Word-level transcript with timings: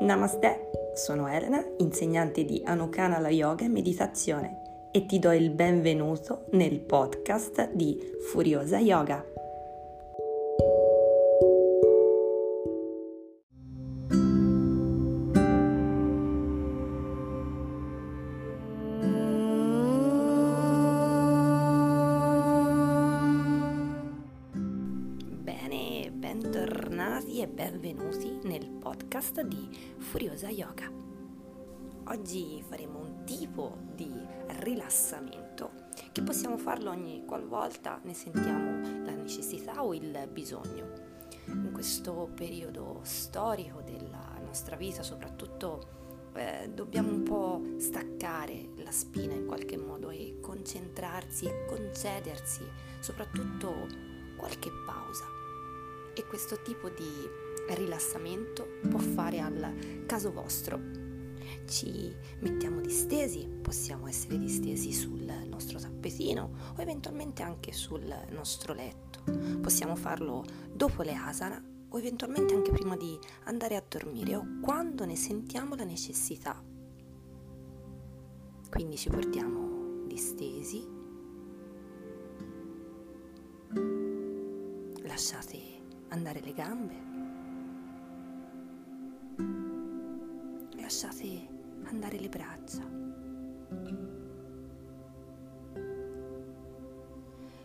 Namaste, 0.00 0.70
sono 0.94 1.28
Elena, 1.28 1.62
insegnante 1.76 2.46
di 2.46 2.62
Anukanala 2.64 3.28
Yoga 3.28 3.66
e 3.66 3.68
Meditazione 3.68 4.88
e 4.90 5.04
ti 5.04 5.18
do 5.18 5.30
il 5.30 5.50
benvenuto 5.50 6.46
nel 6.52 6.80
podcast 6.80 7.70
di 7.74 8.00
Furiosa 8.30 8.78
Yoga. 8.78 9.39
Bentornati 26.50 27.40
e 27.40 27.46
benvenuti 27.46 28.40
nel 28.42 28.68
podcast 28.68 29.40
di 29.42 29.94
Furiosa 29.98 30.48
Yoga. 30.48 30.90
Oggi 32.06 32.60
faremo 32.68 32.98
un 32.98 33.22
tipo 33.24 33.78
di 33.94 34.12
rilassamento 34.58 35.70
che 36.10 36.22
possiamo 36.22 36.58
farlo 36.58 36.90
ogni 36.90 37.24
qualvolta 37.24 38.00
ne 38.02 38.14
sentiamo 38.14 39.04
la 39.04 39.12
necessità 39.12 39.84
o 39.84 39.94
il 39.94 40.28
bisogno. 40.32 40.92
In 41.46 41.70
questo 41.72 42.28
periodo 42.34 42.98
storico 43.04 43.80
della 43.82 44.36
nostra 44.44 44.74
vita, 44.74 45.04
soprattutto 45.04 46.30
eh, 46.34 46.68
dobbiamo 46.74 47.12
un 47.12 47.22
po' 47.22 47.62
staccare 47.76 48.70
la 48.78 48.90
spina 48.90 49.34
in 49.34 49.46
qualche 49.46 49.76
modo 49.76 50.10
e 50.10 50.38
concentrarsi 50.40 51.46
e 51.46 51.66
concedersi 51.66 52.64
soprattutto 52.98 53.86
qualche 54.36 54.70
pausa. 54.84 55.39
E 56.14 56.26
questo 56.26 56.60
tipo 56.62 56.88
di 56.88 57.28
rilassamento 57.74 58.66
può 58.88 58.98
fare 58.98 59.40
al 59.40 60.04
caso 60.06 60.32
vostro. 60.32 60.80
Ci 61.66 62.14
mettiamo 62.40 62.80
distesi, 62.80 63.46
possiamo 63.46 64.06
essere 64.06 64.38
distesi 64.38 64.92
sul 64.92 65.24
nostro 65.48 65.78
tappetino 65.78 66.50
o 66.76 66.80
eventualmente 66.80 67.42
anche 67.42 67.72
sul 67.72 68.12
nostro 68.30 68.74
letto. 68.74 69.22
Possiamo 69.60 69.94
farlo 69.94 70.44
dopo 70.72 71.02
le 71.02 71.14
asana 71.14 71.62
o 71.92 71.98
eventualmente 71.98 72.54
anche 72.54 72.70
prima 72.70 72.96
di 72.96 73.18
andare 73.44 73.76
a 73.76 73.84
dormire 73.86 74.36
o 74.36 74.44
quando 74.60 75.04
ne 75.04 75.16
sentiamo 75.16 75.74
la 75.74 75.84
necessità. 75.84 76.62
Quindi 78.70 78.96
ci 78.96 79.08
portiamo 79.10 80.06
distesi, 80.06 80.86
lasciate 85.02 85.79
andare 86.10 86.40
le 86.40 86.52
gambe, 86.52 86.94
lasciate 90.80 91.48
andare 91.84 92.18
le 92.18 92.28
braccia, 92.28 92.84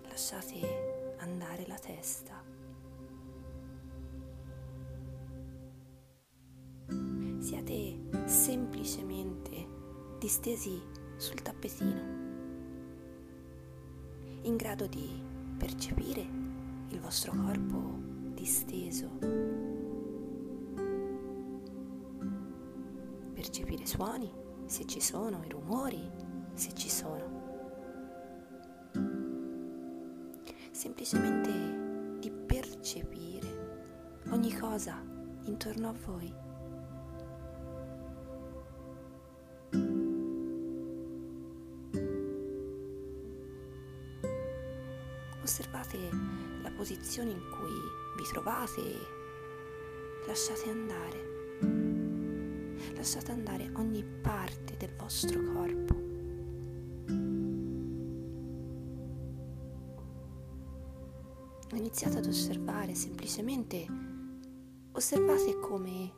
lasciate 0.08 1.16
andare 1.18 1.66
la 1.68 1.78
testa. 1.78 2.44
Siate 7.40 8.00
semplicemente 8.26 9.68
distesi 10.20 10.82
sul 11.18 11.42
tappetino, 11.42 12.02
in 14.42 14.56
grado 14.56 14.88
di 14.88 15.22
percepire 15.58 16.22
il 16.90 17.00
vostro 17.00 17.34
corpo 17.34 18.05
disteso, 18.46 19.10
percepire 23.34 23.82
i 23.82 23.88
suoni 23.88 24.32
se 24.68 24.86
ci 24.86 25.02
sono, 25.02 25.44
i 25.44 25.50
rumori 25.50 26.08
se 26.54 26.72
ci 26.74 26.88
sono. 26.88 27.42
Semplicemente 30.70 32.20
di 32.20 32.30
percepire 32.30 34.22
ogni 34.30 34.56
cosa 34.56 35.02
intorno 35.46 35.90
a 35.90 35.94
voi. 36.06 36.45
Posizione 47.16 47.32
in 47.32 47.50
cui 47.50 47.72
vi 48.18 48.24
trovate 48.30 48.82
e 48.82 48.98
lasciate 50.28 50.70
andare. 50.70 51.34
Lasciate 52.94 53.32
andare 53.32 53.72
ogni 53.76 54.04
parte 54.04 54.76
del 54.76 54.94
vostro 54.98 55.42
corpo. 55.54 55.94
Iniziate 61.78 62.18
ad 62.18 62.26
osservare 62.26 62.96
semplicemente, 62.96 63.88
osservate 64.92 65.58
come 65.60 66.12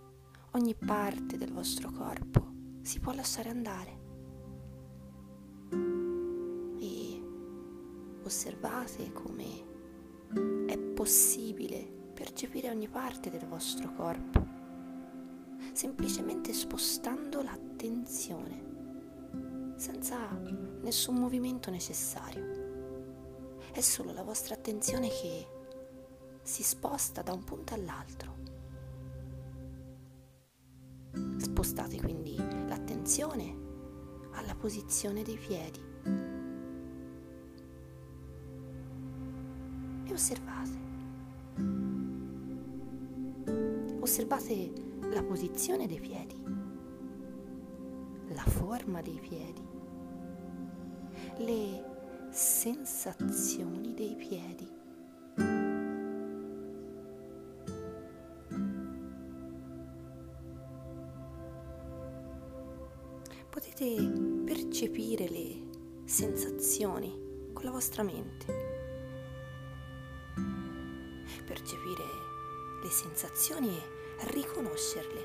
ogni 0.53 0.73
parte 0.73 1.37
del 1.37 1.51
vostro 1.51 1.91
corpo 1.91 2.53
si 2.81 2.99
può 2.99 3.13
lasciare 3.13 3.49
andare. 3.49 3.99
E 6.79 7.21
osservate 8.23 9.11
come 9.13 9.75
è 10.65 10.77
possibile 10.77 11.95
percepire 12.13 12.69
ogni 12.69 12.87
parte 12.87 13.29
del 13.29 13.45
vostro 13.45 13.93
corpo, 13.93 14.45
semplicemente 15.73 16.53
spostando 16.53 17.41
l'attenzione, 17.41 19.75
senza 19.75 20.29
nessun 20.81 21.15
movimento 21.15 21.69
necessario. 21.69 22.55
È 23.71 23.81
solo 23.81 24.11
la 24.11 24.23
vostra 24.23 24.55
attenzione 24.55 25.09
che 25.09 25.47
si 26.41 26.63
sposta 26.63 27.21
da 27.21 27.33
un 27.33 27.43
punto 27.43 27.73
all'altro. 27.73 28.35
Spostate 31.37 31.97
quindi 31.97 32.35
l'attenzione 32.37 33.65
alla 34.31 34.55
posizione 34.55 35.23
dei 35.23 35.37
piedi 35.37 36.36
osservate. 40.17 40.85
Osservate 43.99 44.73
la 45.13 45.21
posizione 45.21 45.85
dei 45.85 45.99
piedi, 45.99 46.35
la 48.29 48.43
forma 48.43 49.01
dei 49.01 49.19
piedi, 49.19 49.61
le 51.37 52.29
sensazioni 52.31 53.93
dei 53.93 54.15
piedi. 54.15 54.75
Potete 63.49 64.11
percepire 64.45 65.29
le 65.29 66.05
sensazioni 66.05 67.25
con 67.53 67.63
la 67.63 67.71
vostra 67.71 68.01
mente, 68.01 68.56
sensazioni 72.97 73.77
e 73.77 74.31
riconoscerle, 74.31 75.21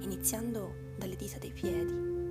iniziando 0.00 0.74
dalle 0.96 1.16
dita 1.16 1.36
dei 1.36 1.52
piedi. 1.52 2.21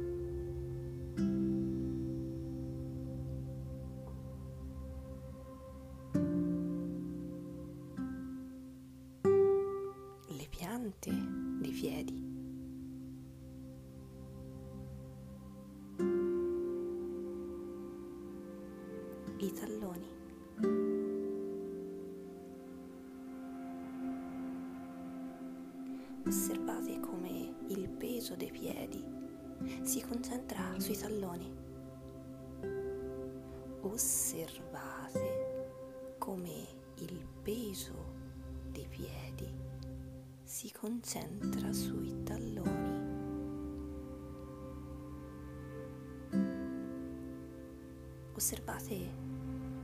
Osservate 26.31 27.01
come 27.01 27.55
il 27.67 27.89
peso 27.89 28.35
dei 28.35 28.51
piedi 28.51 29.03
si 29.81 30.01
concentra 30.01 30.79
sui 30.79 30.95
talloni. 30.97 31.53
Osservate 33.81 35.25
come 36.17 36.67
il 36.99 37.27
peso 37.43 38.13
dei 38.71 38.87
piedi 38.87 39.53
si 40.41 40.71
concentra 40.71 41.73
sui 41.73 42.23
talloni. 42.23 43.09
Osservate 48.35 49.13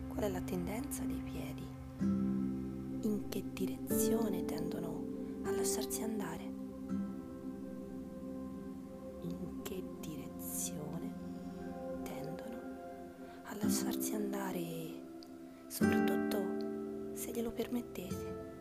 qual 0.07 0.23
è 0.23 0.29
la 0.29 0.41
tendenza 0.43 1.03
dei 1.03 1.21
piedi, 1.23 1.67
in 1.99 3.25
che 3.27 3.43
direzione 3.51 4.45
tendono 4.45 5.06
a 5.47 5.51
lasciarsi 5.51 6.03
andare. 6.03 6.43
In 9.21 9.61
che 9.63 9.83
direzione 10.01 11.13
tendono 12.03 12.59
a 13.43 13.55
lasciarsi 13.61 14.13
andare, 14.13 14.65
soprattutto 15.67 17.15
se 17.15 17.31
glielo 17.31 17.51
permettete. 17.51 18.55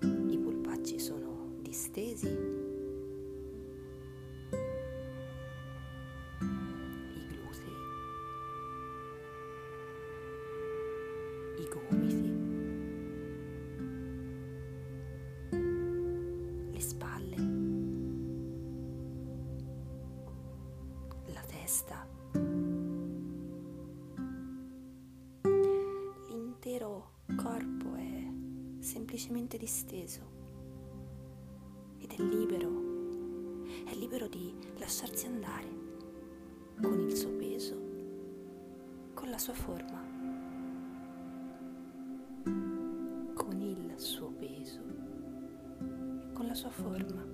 I 0.00 0.38
polpacci 0.38 0.98
sono 0.98 1.52
distesi 1.60 2.47
semplicemente 28.78 29.56
disteso 29.56 30.20
ed 31.98 32.12
è 32.12 32.22
libero, 32.22 33.64
è 33.84 33.94
libero 33.94 34.28
di 34.28 34.54
lasciarsi 34.78 35.26
andare 35.26 35.68
con 36.80 37.00
il 37.00 37.16
suo 37.16 37.30
peso, 37.30 37.76
con 39.14 39.30
la 39.30 39.38
sua 39.38 39.54
forma. 39.54 40.18
suo 43.98 44.30
peso 44.30 44.80
con 46.32 46.46
la 46.46 46.54
sua 46.54 46.70
forma. 46.70 47.26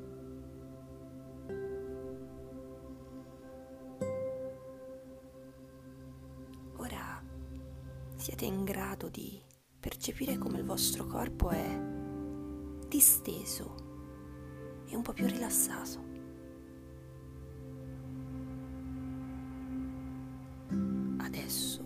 Ora 6.76 7.22
siete 8.16 8.46
in 8.46 8.64
grado 8.64 9.08
di 9.08 9.38
percepire 9.84 10.38
come 10.38 10.60
il 10.60 10.64
vostro 10.64 11.04
corpo 11.04 11.50
è 11.50 11.78
disteso 12.88 13.74
e 14.86 14.96
un 14.96 15.02
po' 15.02 15.12
più 15.12 15.26
rilassato. 15.26 16.02
Adesso, 21.18 21.84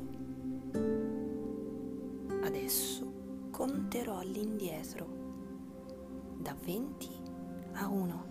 adesso 2.43 3.13
conterò 3.51 4.21
all'indietro 4.21 6.37
da 6.39 6.55
20 6.55 7.09
a 7.73 7.89
1 7.89 8.27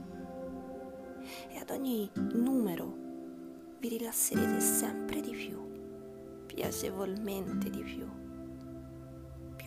e 1.50 1.58
ad 1.58 1.70
ogni 1.72 2.10
numero 2.16 2.96
vi 3.82 3.90
rilasserete 3.90 4.62
sempre 4.62 5.20
di 5.20 5.32
più, 5.32 5.60
piacevolmente 6.46 7.70
di 7.70 7.84
più, 7.84 8.27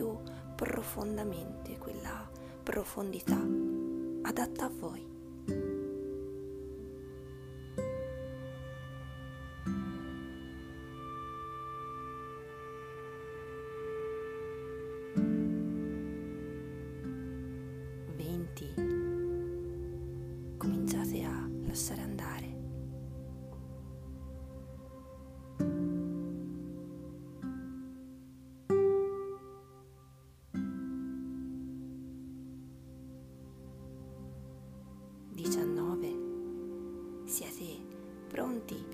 più 0.00 0.16
profondamente 0.54 1.76
quella 1.76 2.26
profondità 2.62 3.38
adatta 4.22 4.64
a 4.64 4.70
voi. 4.74 5.79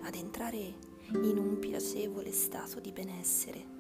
Ad 0.07 0.15
entrare 0.15 0.75
in 1.11 1.37
un 1.37 1.59
piacevole 1.59 2.31
stato 2.31 2.79
di 2.79 2.93
benessere 2.93 3.75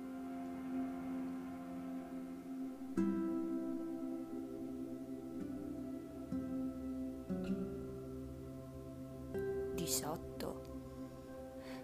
18, 9.74 10.64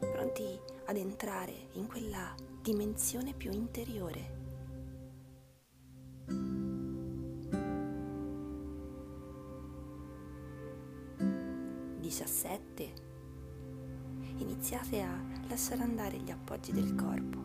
pronti 0.01 0.59
ad 0.87 0.97
entrare 0.97 1.69
in 1.75 1.87
quella 1.87 2.35
dimensione 2.61 3.35
più 3.35 3.53
interiore. 3.53 4.42
Lasciare 15.63 15.83
andare 15.89 16.17
gli 16.19 16.31
appoggi 16.33 16.73
del 16.73 16.93
corpo, 16.97 17.39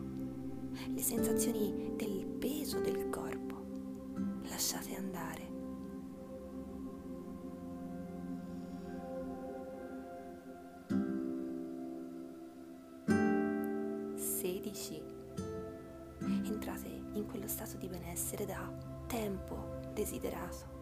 le 0.92 1.00
sensazioni 1.00 1.92
del 1.94 2.26
peso 2.26 2.80
del 2.80 3.08
corpo. 3.10 3.54
Lasciate 4.48 4.96
andare. 4.96 5.46
16 14.16 15.02
entrate 16.18 16.88
in 17.12 17.24
quello 17.24 17.46
stato 17.46 17.76
di 17.76 17.86
benessere 17.86 18.44
da 18.44 18.68
tempo 19.06 19.78
desiderato. 19.94 20.77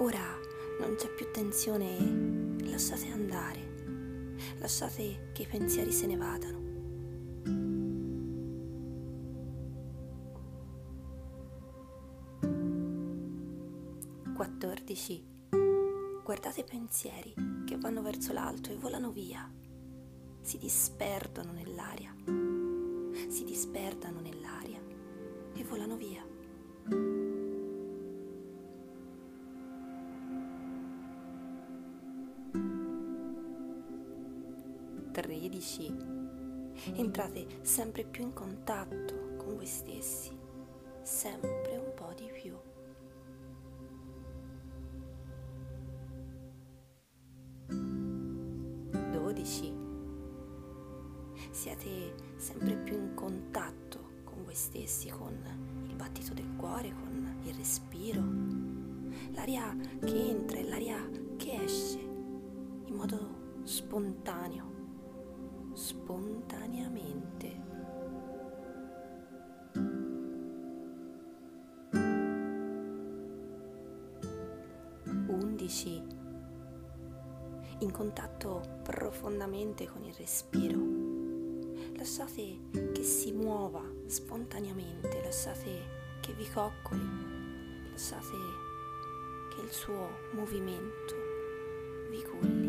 Ora 0.00 0.38
non 0.78 0.94
c'è 0.96 1.10
più 1.10 1.30
tensione, 1.30 2.56
lasciate 2.64 3.10
andare, 3.10 4.34
lasciate 4.58 5.30
che 5.34 5.42
i 5.42 5.46
pensieri 5.46 5.92
se 5.92 6.06
ne 6.06 6.16
vadano. 6.16 6.58
14. 14.34 15.22
Guardate 16.24 16.60
i 16.60 16.64
pensieri 16.64 17.34
che 17.66 17.76
vanno 17.76 18.00
verso 18.00 18.32
l'alto 18.32 18.70
e 18.70 18.76
volano 18.76 19.10
via. 19.10 19.52
Si 20.40 20.56
disperdono 20.56 21.52
nell'aria. 21.52 22.14
Si 23.28 23.44
disperdano 23.44 24.20
nell'aria 24.20 24.80
e 25.54 25.64
volano 25.64 25.96
via. 25.96 26.29
Tredici. 35.12 35.92
Entrate 36.94 37.46
sempre 37.62 38.04
più 38.04 38.24
in 38.24 38.32
contatto 38.32 39.34
con 39.36 39.56
voi 39.56 39.66
stessi, 39.66 40.30
sempre 41.02 41.76
un 41.76 41.92
po' 41.94 42.12
di 42.16 42.30
più. 42.32 42.56
12 49.10 49.74
siete 51.50 52.14
sempre 52.36 52.76
più 52.76 52.96
in 52.96 53.14
contatto 53.14 54.08
con 54.24 54.44
voi 54.44 54.54
stessi, 54.54 55.08
con 55.08 55.36
il 55.88 55.94
battito 55.96 56.34
del 56.34 56.54
cuore, 56.56 56.92
con 56.92 57.40
il 57.44 57.54
respiro, 57.54 58.22
l'aria 59.32 59.76
che 60.04 60.28
entra 60.28 60.58
e 60.58 60.68
l'aria 60.68 61.08
che 61.36 61.62
esce 61.64 61.98
in 61.98 62.94
modo 62.94 63.62
spontaneo, 63.64 64.69
spontaneamente. 65.80 67.58
Undici 75.26 76.02
in 77.78 77.90
contatto 77.90 78.80
profondamente 78.82 79.86
con 79.86 80.04
il 80.04 80.12
respiro. 80.12 80.78
Lasciate 81.96 82.58
che 82.92 83.02
si 83.02 83.32
muova 83.32 83.82
spontaneamente, 84.06 85.22
lasciate 85.22 86.18
che 86.20 86.34
vi 86.34 86.46
coccoli, 86.50 87.90
lasciate 87.90 88.36
che 89.54 89.62
il 89.62 89.70
suo 89.70 90.10
movimento 90.32 91.14
vi 92.10 92.22
culli. 92.22 92.59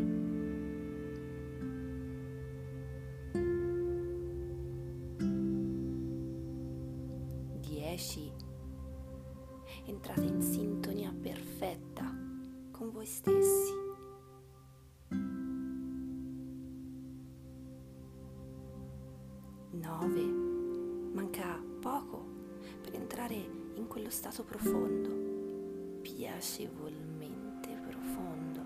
9 19.81 20.21
manca 21.13 21.59
poco 21.79 22.23
per 22.81 22.93
entrare 22.93 23.33
in 23.73 23.88
quello 23.88 24.09
stato 24.09 24.43
profondo, 24.43 26.00
piacevolmente 26.01 27.79
profondo. 27.88 28.61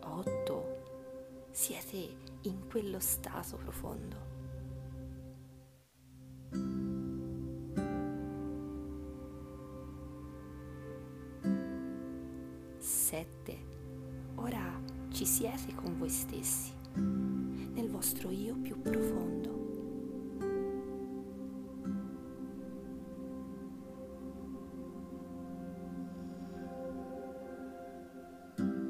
Otto, 0.00 0.82
siete 1.52 2.16
in 2.42 2.68
quello 2.68 2.98
stato 2.98 3.56
profondo. 3.56 4.39
Ci 15.20 15.26
siete 15.26 15.74
con 15.74 15.98
voi 15.98 16.08
stessi, 16.08 16.72
nel 16.94 17.90
vostro 17.90 18.30
io 18.30 18.56
più 18.56 18.80
profondo. 18.80 19.48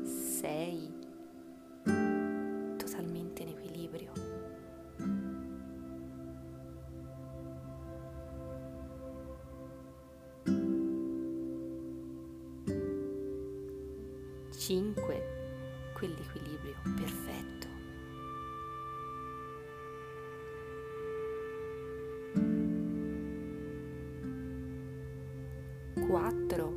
Sei. 0.05 0.89
Totalmente 2.77 3.43
in 3.43 3.49
equilibrio. 3.49 4.13
Cinque, 14.53 15.40
quell'equilibrio 16.01 16.75
perfetto. 16.97 17.69
Quattro, 26.07 26.69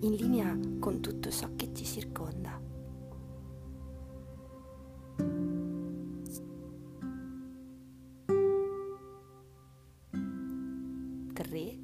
in 0.00 0.14
linea 0.14 0.58
con 0.78 1.00
tutto 1.00 1.30
ciò 1.30 1.50
che 1.54 1.68
ci 1.74 1.84
circonda. 1.84 2.58
Tre, 11.34 11.78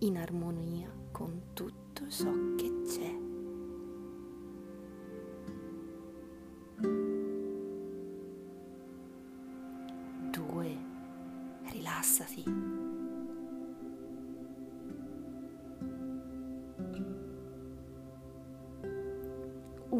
in 0.00 0.18
armonia 0.18 0.92
con 1.10 1.52
tutto 1.54 2.08
ciò 2.10 2.30
che 2.55 2.55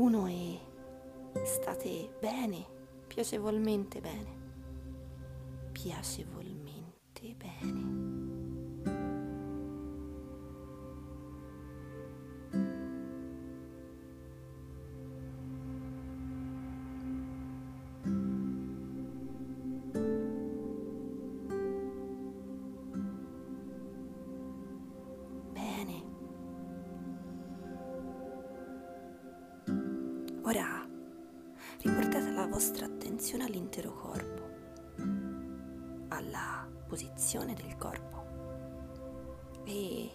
Uno 0.07 0.29
e 0.29 0.61
state 1.43 2.11
bene, 2.21 2.65
piacevolmente 3.09 4.01
bene. 4.01 4.37
Piacevolmente 5.73 6.46
Ora 30.47 30.89
riportate 31.83 32.31
la 32.31 32.47
vostra 32.47 32.87
attenzione 32.87 33.47
all'intero 33.47 33.93
corpo, 33.93 34.49
alla 36.07 36.71
posizione 36.87 37.53
del 37.53 37.77
corpo 37.77 38.25
e 39.65 40.09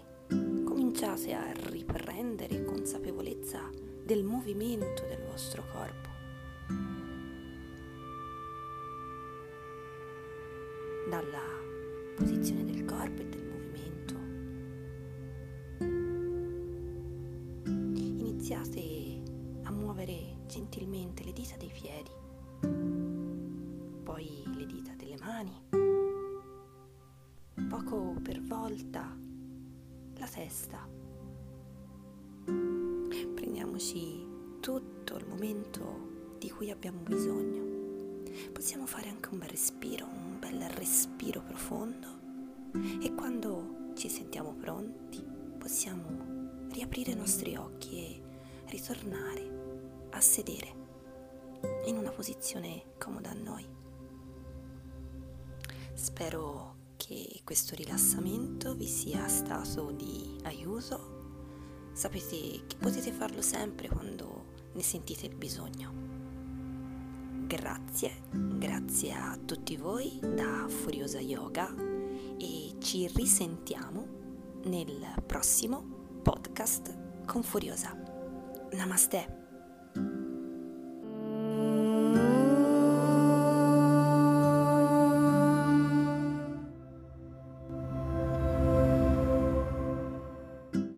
cominciate 0.63 1.33
a 1.33 1.51
riprendere 1.69 2.63
consapevolezza 2.63 3.69
del 4.05 4.23
movimento 4.23 5.05
del 5.05 5.21
vostro 5.29 5.65
corpo. 5.69 6.09
Dalla 11.09 11.43
posizione 12.15 12.63
del 12.63 12.85
corpo 12.85 13.21
e 13.21 13.25
del 13.25 13.43
movimento 13.43 14.15
iniziate 17.99 18.90
gentilmente 20.51 21.23
le 21.23 21.31
dita 21.31 21.55
dei 21.55 21.71
piedi, 21.71 22.11
poi 24.03 24.43
le 24.53 24.65
dita 24.65 24.93
delle 24.95 25.15
mani, 25.17 25.63
poco 27.69 28.19
per 28.21 28.41
volta 28.41 29.17
la 30.17 30.27
testa. 30.27 30.85
Prendiamoci 33.33 34.27
tutto 34.59 35.15
il 35.15 35.25
momento 35.25 36.35
di 36.37 36.49
cui 36.49 36.69
abbiamo 36.69 36.99
bisogno. 36.99 37.69
Possiamo 38.51 38.85
fare 38.85 39.07
anche 39.07 39.29
un 39.31 39.39
bel 39.39 39.47
respiro, 39.47 40.05
un 40.05 40.37
bel 40.37 40.69
respiro 40.71 41.41
profondo 41.43 42.19
e 43.01 43.13
quando 43.15 43.93
ci 43.95 44.09
sentiamo 44.09 44.53
pronti 44.53 45.23
possiamo 45.57 46.67
riaprire 46.71 47.11
i 47.11 47.15
nostri 47.15 47.55
occhi 47.55 47.95
e 47.99 48.21
ritornare 48.65 49.60
a 50.11 50.21
sedere 50.21 50.79
in 51.85 51.97
una 51.97 52.11
posizione 52.11 52.93
comoda 52.97 53.29
a 53.31 53.33
noi. 53.33 53.67
Spero 55.93 56.75
che 56.97 57.41
questo 57.43 57.75
rilassamento 57.75 58.75
vi 58.75 58.87
sia 58.87 59.27
stato 59.27 59.91
di 59.91 60.39
aiuto. 60.43 61.89
Sapete 61.93 62.65
che 62.67 62.75
potete 62.77 63.11
farlo 63.11 63.41
sempre 63.41 63.87
quando 63.89 64.45
ne 64.73 64.81
sentite 64.81 65.25
il 65.25 65.35
bisogno. 65.35 65.93
Grazie, 67.45 68.21
grazie 68.31 69.11
a 69.13 69.37
tutti 69.43 69.75
voi 69.75 70.19
da 70.21 70.67
Furiosa 70.69 71.19
Yoga 71.19 71.73
e 72.37 72.75
ci 72.79 73.07
risentiamo 73.13 74.07
nel 74.63 75.13
prossimo 75.25 75.83
podcast 76.21 77.25
con 77.25 77.43
Furiosa. 77.43 77.93
Namaste. 78.71 79.40